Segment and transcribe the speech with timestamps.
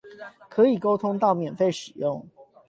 [0.49, 2.25] 可以溝通到免費使用